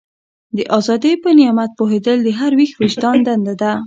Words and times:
د 0.57 0.59
ازادۍ 0.77 1.13
په 1.23 1.29
نعمت 1.39 1.71
پوهېدل 1.79 2.17
د 2.23 2.29
هر 2.39 2.51
ویښ 2.57 2.71
وجدان 2.81 3.17
دنده 3.27 3.53
ده. 3.61 3.71